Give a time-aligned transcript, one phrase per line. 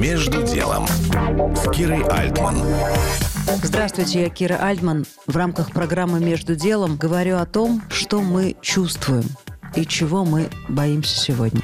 [0.00, 0.86] Между делом
[1.54, 2.56] с Кирой Альтман.
[3.62, 5.04] Здравствуйте, я Кира Альтман.
[5.26, 9.24] В рамках программы «Между делом» говорю о том, что мы чувствуем
[9.74, 11.60] и чего мы боимся сегодня.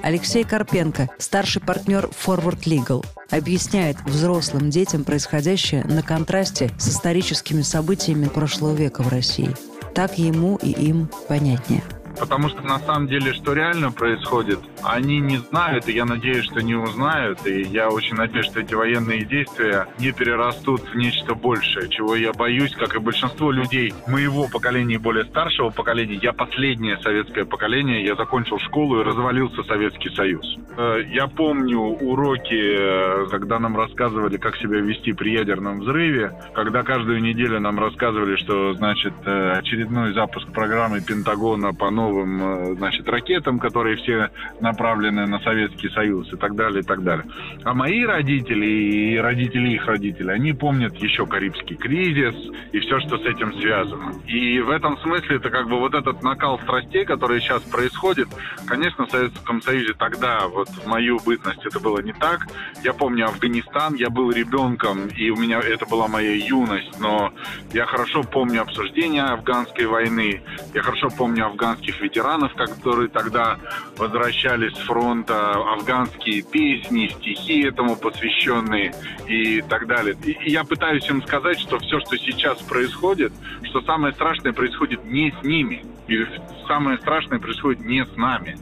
[0.00, 8.26] Алексей Карпенко, старший партнер Forward Legal, объясняет взрослым детям происходящее на контрасте с историческими событиями
[8.26, 9.56] прошлого века в России.
[9.92, 11.82] Так ему и им понятнее.
[12.18, 16.60] Потому что на самом деле, что реально происходит, они не знают, и я надеюсь, что
[16.60, 17.46] не узнают.
[17.46, 22.32] И я очень надеюсь, что эти военные действия не перерастут в нечто большее, чего я
[22.32, 26.18] боюсь, как и большинство людей моего поколения и более старшего поколения.
[26.22, 30.58] Я последнее советское поколение, я закончил школу и развалился Советский Союз.
[30.76, 36.82] Э, я помню уроки, э, когда нам рассказывали, как себя вести при ядерном взрыве, когда
[36.82, 43.58] каждую неделю нам рассказывали, что, значит, э, очередной запуск программы Пентагона по новым, значит, ракетам,
[43.58, 44.30] которые все
[44.60, 47.24] направлены на Советский Союз и так далее, и так далее.
[47.64, 52.34] А мои родители и родители их родителей, они помнят еще Карибский кризис
[52.72, 54.12] и все, что с этим связано.
[54.26, 58.28] И в этом смысле это как бы вот этот накал страстей, который сейчас происходит,
[58.66, 62.46] конечно, в Советском Союзе тогда, вот в мою бытность это было не так.
[62.82, 67.32] Я помню Афганистан, я был ребенком, и у меня это была моя юность, но
[67.72, 70.42] я хорошо помню обсуждение афганской войны,
[70.74, 73.58] я хорошо помню афганских ветеранов, которые тогда
[73.96, 78.94] возвращались с фронта, афганские песни, стихи этому посвященные
[79.26, 80.16] и так далее.
[80.24, 83.32] И я пытаюсь им сказать, что все, что сейчас происходит,
[83.64, 85.84] что самое страшное происходит не с ними.
[86.08, 86.26] И
[86.66, 88.58] самое страшное происходит не с нами.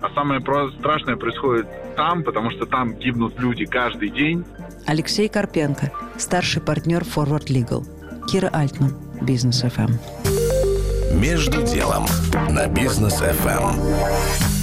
[0.00, 0.40] А самое
[0.78, 4.44] страшное происходит там, потому что там гибнут люди каждый день.
[4.86, 7.84] Алексей Карпенко, старший партнер Forward Legal.
[8.30, 10.23] Кира Альтман, Бизнес ФМ.
[11.12, 12.06] Между делом
[12.50, 14.53] на Бизнес ФМ.